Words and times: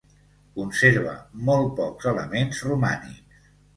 Conserva 0.53 1.13
molt 1.49 1.69
pocs 1.81 2.09
elements 2.13 2.63
romànics. 2.71 3.45